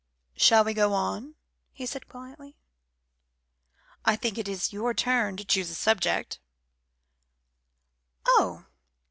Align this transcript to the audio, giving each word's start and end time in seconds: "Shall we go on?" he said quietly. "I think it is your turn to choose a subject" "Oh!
"Shall 0.35 0.63
we 0.63 0.73
go 0.73 0.93
on?" 0.95 1.35
he 1.71 1.85
said 1.85 2.09
quietly. 2.09 2.55
"I 4.03 4.15
think 4.15 4.39
it 4.39 4.47
is 4.47 4.73
your 4.73 4.95
turn 4.95 5.37
to 5.37 5.45
choose 5.45 5.69
a 5.69 5.75
subject" 5.75 6.39
"Oh! 8.27 8.65